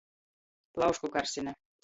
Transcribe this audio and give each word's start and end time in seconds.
Plaušku 0.73 1.13
karsine. 1.17 1.55